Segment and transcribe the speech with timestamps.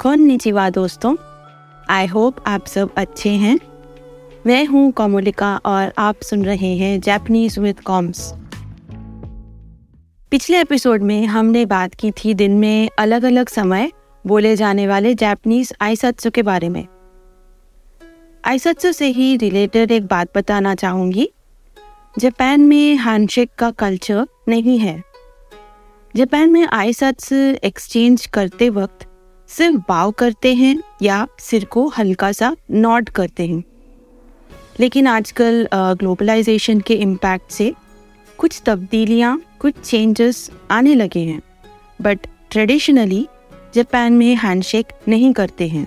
[0.00, 1.16] कौन निचिवा दोस्तों?
[1.90, 3.58] I hope आप सब अच्छे हैं।
[4.46, 8.32] मैं हूँ कोमोलिका और आप सुन रहे हैं जैपनीज विद कॉम्स
[10.30, 13.92] पिछले एपिसोड में हमने बात की थी दिन में अलग अलग समय
[14.26, 16.86] बोले जाने वाले जापानीज आईसत्सु के बारे में।
[18.44, 21.32] आईसत्सु से ही रिलेटेड एक बात बताना चाहूँगी।
[22.18, 25.02] जापान में हैंडशेक का कल्चर नहीं है।
[26.16, 27.32] जापान में आईसत्स
[27.64, 29.06] एक्सचेंज करते वक्त
[29.56, 33.62] सिर्फ़ बाव करते हैं या सिर को हल्का सा नॉड करते हैं।
[34.80, 37.72] लेकिन आजकल ग्लोबलाइजेशन के इम्पैक्ट से
[38.38, 41.40] कुछ तब्दीलियाँ, कुछ चेंजेस आने लगे हैं।
[42.02, 43.26] बट ट्रेडिशनली
[43.74, 45.86] जापान में हैंडशेक नहीं करते हैं।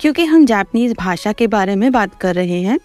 [0.00, 2.78] क्योंकि हम जापानीज भाषा के बारे में बात कर रहे हैं।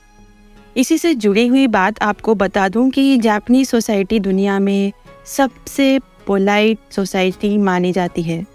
[0.78, 4.92] इसी से जुड़ी हुई बात आपको बता दूँ कि जापानीज सोसाइटी दुनिया में
[5.26, 8.55] सबसे पोलाइट सोसाइटी मानी जाती है।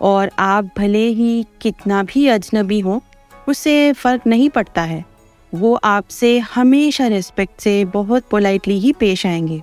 [0.00, 3.02] और आप भले ही कितना भी अजनबी हो,
[3.48, 5.04] उससे फ़र्क नहीं पड़ता है।
[5.54, 9.62] वो आपसे हमेशा रिस्पेक्ट से बहुत पोलाइटली ही पेश आएँगे।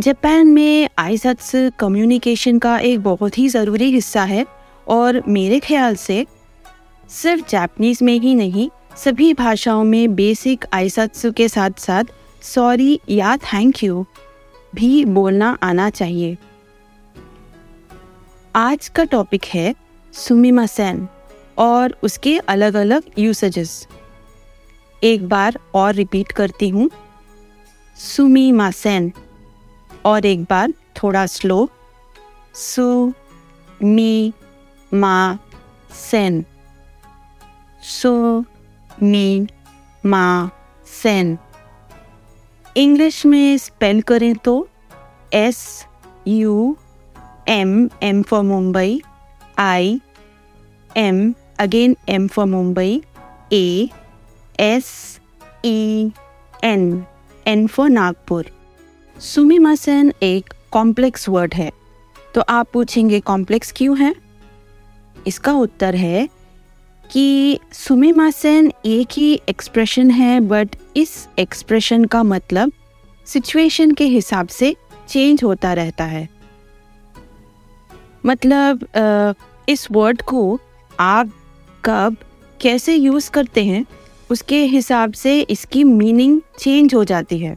[0.00, 4.46] जापान में आइसत्स कम्युनिकेशन का एक बहुत ही ज़रूरी हिस्सा है
[4.88, 6.26] और मेरे ख्याल से
[7.08, 12.04] सिर्फ़ जापनीज़ में ही नहीं, सभी भाषाओं में बेसिक आइसत्स के साथ साथ
[12.42, 14.06] सॉरी या थैंक यू
[14.74, 16.36] भी बोलना आना चाहिए।
[18.56, 19.74] आज का टॉपिक है
[20.14, 21.06] सुमिमा सेन
[21.58, 23.86] और उसके अलग अलग यूसेजेस
[25.02, 26.88] एक बार और रिपीट करती हूँ।
[27.96, 29.12] सुमिमा सेन
[30.04, 31.68] और एक बार थोड़ा स्लो
[32.54, 33.12] सु
[33.82, 34.32] मी
[34.92, 35.38] मा
[36.00, 36.44] सेन।
[37.82, 38.44] सु
[39.02, 39.46] मी
[40.04, 40.50] मा
[41.02, 41.36] सेन।
[42.76, 44.68] इंग्लिश में स्पेल करें तो
[45.34, 45.86] S
[46.28, 46.76] U
[47.48, 49.00] M, M for Mumbai,
[49.58, 50.00] I,
[50.96, 53.04] M, again M for Mumbai,
[53.52, 53.90] A,
[54.58, 55.20] S,
[55.62, 56.10] E,
[56.62, 57.06] N,
[57.46, 58.50] N for Nagpur
[59.20, 61.70] सुमिमासन एक कॉम्प्लेक्स वर्ड है।
[62.34, 64.14] तो आप पूछेंगे कॉम्प्लेक्स क्यों है?
[65.26, 66.28] इसका उत्तर है
[67.12, 72.72] कि सुमिमासन एक ही एक्सप्रेशन है बट इस एक्सप्रेशन का मतलब
[73.26, 74.76] सिचुएशन के हिसाब से
[75.08, 76.28] चेंज होता रहता है।
[78.26, 78.86] मतलब
[79.68, 80.60] इस वर्ड को
[80.98, 81.30] आप
[81.84, 82.16] कब,
[82.60, 83.84] कैसे यूज़ करते हैं,
[84.30, 87.56] उसके हिसाब से इसकी मीनिंग चेंज हो जाती है।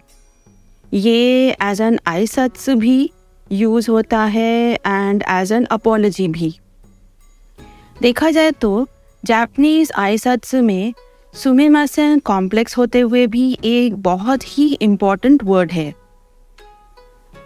[0.92, 3.12] ये एज एन आई सत्स भी
[3.52, 6.54] यूज़ होता है एंड एज एन अपोलॉजी भी।
[8.02, 8.88] देखा जाए तो
[9.24, 10.94] जापनीज आई सत्स में
[11.34, 15.94] सुमेमासन कॉम्प्लेक्स होते हुए भी एक बहुत ही इंपॉर्टेंट वर्ड है।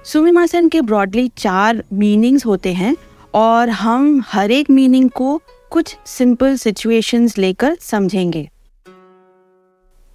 [0.05, 2.95] सुमिमासन के ब्रॉडली चार मीनिंग्स होते हैं।
[3.33, 8.49] और हम हर एक मीनिंग को कुछ सिंपल सिचुएशंस लेकर समझेंगे।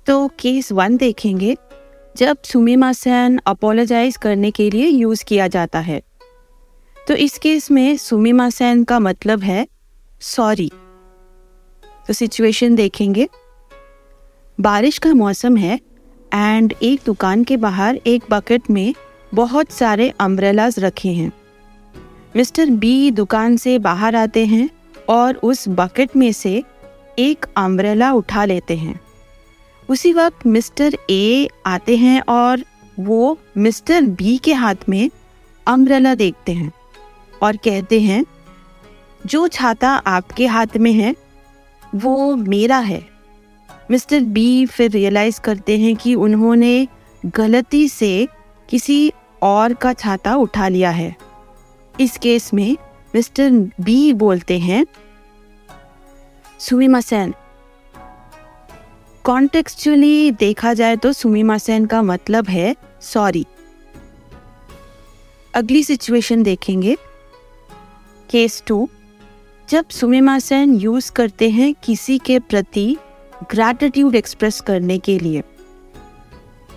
[0.07, 1.57] तो केस वन देखेंगे,
[2.17, 6.01] जब सुमिमा सेन अपोलोजाइज करने के लिए यूज़ किया जाता है।
[6.97, 9.67] तो इस केस में सुमिमा सेन का मतलब है
[10.21, 10.71] सॉरी
[12.07, 13.29] तो सिचुएशन देखेंगे।
[14.59, 15.79] बारिश का मौसम है
[16.33, 18.95] एंड एक दुकान के बाहर एक बकेट में
[19.35, 21.31] बहुत सारे अम्ब्रेलाज रखे हैं।
[22.37, 24.69] मिस्टर बी दुकान से बाहर आते हैं
[25.09, 26.63] और उस बकेट में से
[27.19, 29.01] एक अम्ब्रेला उठा लेते हैं।
[29.89, 32.65] उसी वक्त मिस्टर ए आते हैं और
[33.01, 35.11] वो मिस्टर बी के हाथ में
[35.67, 36.73] अम्ब्रेला देखते हैं
[37.43, 38.25] और कहते हैं,
[39.27, 41.15] जो छाता आपके हाथ में है,
[41.95, 43.03] वो मेरा है।
[43.91, 46.89] मिस्टर बी फिर रियलाइज़ करते हैं कि उन्होंने
[47.27, 48.29] गलती से
[48.69, 51.17] किसी और का छाता उठा लिया है।
[52.01, 52.77] इस केस में
[53.15, 54.85] मिस्टर बी बोलते हैं,
[56.59, 57.35] सुमिमा सेन।
[59.25, 63.45] कॉन्टेक्चुअली देखा जाए तो सुमिमा सेन का मतलब है, सॉरी।
[65.55, 66.97] अगली सिचुएशन देखेंगे।
[68.31, 68.89] Case two.
[69.69, 72.97] जब सुमिमा सेन यूज़ करते हैं किसी के प्रति
[73.51, 75.43] ग्रैटिट्यूड एक्सप्रेस करने के लिए,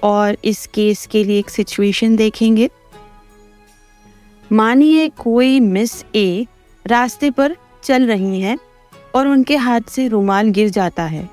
[0.03, 2.69] और इस केस के लिए एक सिचुएशन देखेंगे।
[4.51, 6.45] मानिए कोई मिस ए
[6.86, 8.57] रास्ते पर चल रही हैं
[9.15, 11.30] और उनके हाथ से रुमाल गिर जाता है।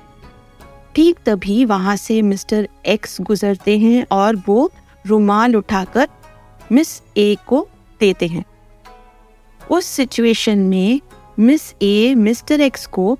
[0.95, 4.71] ठीक तभी वहाँ से मिस्टर एक्स गुजरते हैं और वो
[5.07, 6.07] रुमाल उठाकर
[6.71, 7.67] मिस ए को
[7.99, 8.43] देते हैं।
[9.61, 10.99] उस सिचुएशन में
[11.39, 13.17] मिस ए मिस्टर एक्स को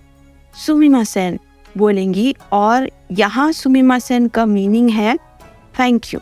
[0.56, 1.40] सुमिमा सेन
[1.78, 5.16] बोलेंगी और यहाँ सुमिमा सेन का मीनिंग है
[5.80, 6.20] थैंक यू।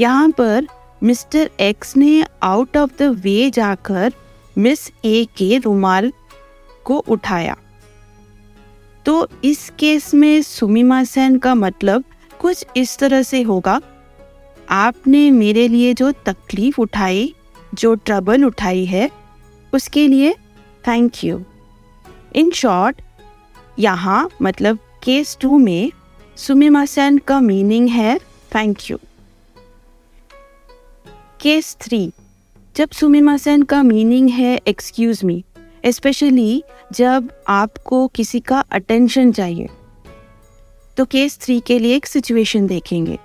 [0.00, 0.66] यहाँ पर
[1.02, 4.12] मिस्टर एक्स ने आउट ऑफ़ द वे जाकर
[4.56, 6.12] मिस ए के रुमाल
[6.84, 7.56] को उठाया।
[9.06, 12.04] तो इस केस में सुमिमा सेन का मतलब
[12.40, 13.80] कुछ इस तरह से होगा,
[14.68, 17.34] आपने मेरे लिए जो तकलीफ़ उठाई,
[17.74, 19.10] जो ट्रबल उठाई है,
[19.72, 20.32] उसके लिए
[20.84, 21.40] थैंक यू
[22.36, 23.00] इन शॉर्ट
[23.78, 25.90] यहाँ मतलब केस टू में
[26.36, 28.18] सुमिमा सेन का मीनिंग है
[28.54, 28.98] थैंक यू
[31.40, 32.10] केस थ्री।
[32.76, 35.44] जब सुमिमा सेन का मीनिंग है एक्सक्यूज मी
[35.86, 36.62] स्पेशली
[36.92, 39.68] जब आपको किसी का अटेंशन चाहिए
[40.96, 43.18] तो केस थ्री के लिए एक सिचुएशन देखेंगे।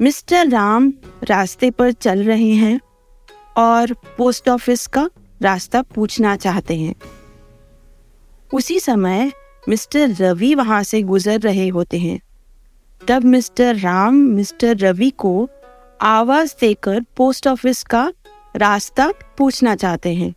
[0.00, 0.92] मिस्टर राम
[1.24, 2.78] रास्ते पर चल रहे हैं
[3.56, 5.08] और पोस्ट ऑफ़िस का
[5.42, 6.94] रास्ता पूछना चाहते हैं।
[8.54, 9.32] उसी समय
[9.68, 12.20] मिस्टर रवि वहाँ से गुजर रहे होते हैं।
[13.02, 15.48] तब मिस्टर राम, मिस्टर रवि को
[16.00, 18.10] आवाज़ देकर पोस्ट ऑफ़िस का
[18.56, 20.34] रास्ता पूछना चाहते हैं।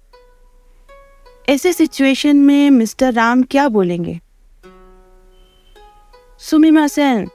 [1.50, 4.20] ऐसे सिचुएशन में मिस्टर राम क्या बोलेंगे?
[6.42, 7.28] सुमिमा सेन,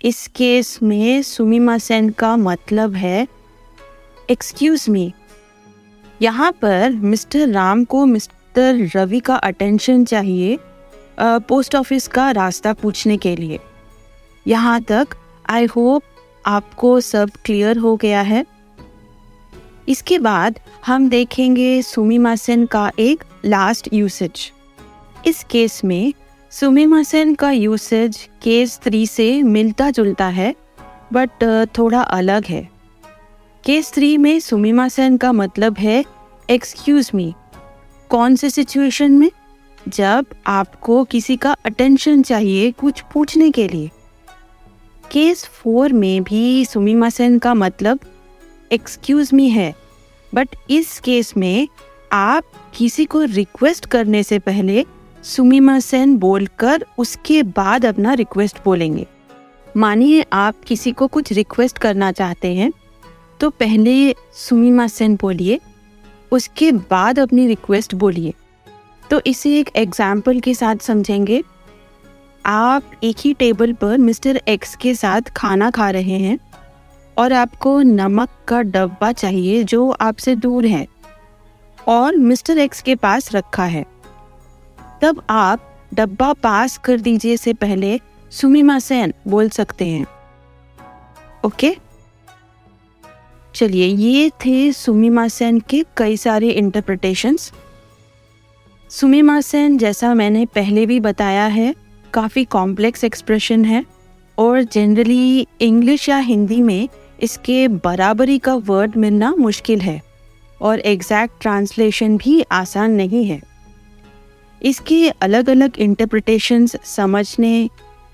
[0.00, 3.26] इस केस में सुमिमा सेन का मतलब है
[4.30, 5.12] एक्सक्यूज मी
[6.22, 10.58] यहाँ पर मिस्टर राम को मिस्टर रवि का अटेंशन चाहिए
[11.20, 13.58] पोस्ट ऑफ़िस का रास्ता पूछने के लिए।
[14.46, 15.16] यहाँ तक
[15.50, 16.02] आई होप
[16.46, 18.44] आपको सब क्लियर हो गया है?
[19.88, 24.52] इसके बाद हम देखेंगे सुमिमा सेन का एक लास्ट यूसेज
[25.26, 26.12] इस केस में
[26.50, 30.54] सुमिमा सेन का यूसेज केस थ्री से मिलता जुलता है
[31.12, 31.44] बट
[31.78, 32.68] थोड़ा अलग है।
[33.64, 36.04] केस थ्री में सुमिमा सेन का मतलब है
[36.50, 37.34] एक्सक्यूज मी
[38.10, 39.30] कौन से सिचुएशन में?
[39.88, 43.90] जब आपको किसी का अटेंशन चाहिए कुछ पूछने के लिए।
[45.12, 48.00] केस फोर में भी सुमिमा सेन का मतलब
[48.70, 49.74] एक्सक्यूज मी है।
[50.32, 51.68] बट इस केस में
[52.12, 54.84] आप किसी को रिक्वेस्ट करने से पहले
[55.24, 59.06] सुमिमा सेन बोलकर उसके बाद अपना रिक्वेस्ट बोलेंगे।
[59.76, 62.72] मानिए आप किसी को कुछ रिक्वेस्ट करना चाहते हैं
[63.40, 65.60] तो पहले सुमिमा सेन बोलिए,
[66.32, 68.34] उसके बाद अपनी रिक्वेस्ट बोलिए।
[69.04, 71.42] तो इसे एक एग्ज़ाम्पल के साथ समझेंगे।
[72.46, 76.38] आप एक ही टेबल पर मिस्टर एक्स के साथ खाना खा रहे हैं
[77.18, 80.86] और आपको नमक का डब्बा चाहिए जो आपसे दूर है
[81.88, 83.86] और मिस्टर एक्स के पास रखा है।
[85.02, 88.00] तब आप डब्बा पास कर दीजिए से पहले,
[88.30, 90.06] सुमिमा सेन बोल सकते हैं।
[91.44, 91.76] ओके?
[93.54, 97.52] चलिए, ये थे सुमिमा सेन के कई सारे इंटरप्रिटेशंस
[98.90, 101.74] सुमिमा सेन, जैसा मैंने पहले भी बताया है
[102.14, 103.84] काफ़ी कॉम्प्लेक्स एक्सप्रेशन है
[104.38, 106.88] और जनरली इंग्लिश या हिंदी में
[107.22, 110.00] इसके बराबरी का वर्ड मिलना मुश्किल है
[110.60, 113.40] और एग्जैक्ट ट्रांसलेशन भी आसान नहीं है।
[114.60, 117.68] इसके अलग अलग इंटरप्रिटेशंस समझने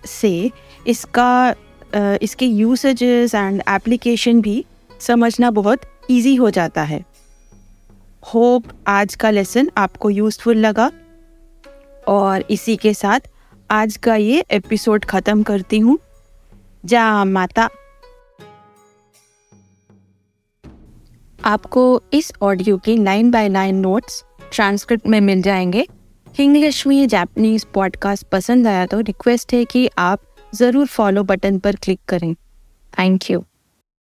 [0.04, 0.50] से
[0.86, 1.54] इसका
[2.22, 4.64] इसके यूसेजेस एंड एप्लीकेशन भी
[5.00, 7.04] समझना बहुत इजी हो जाता है।
[8.24, 10.90] होप आज का लेसन आपको यूज़फुल लगा
[12.08, 13.20] और इसी के साथ
[13.70, 15.98] आज का ये एपिसोड ख़त्म करती हूँ।
[16.84, 17.68] जा माता।
[21.44, 25.86] आपको इस ऑडियो की nine by nine notes transcript में मिल जाएँगे।
[26.40, 30.22] इंग्लिश में जापनीज पॉडकास्ट पसंद आया तो रिक्वेस्ट है कि आप
[30.54, 32.34] ज़रूर फॉलो बटन पर क्लिक करें।
[32.98, 33.44] Thank you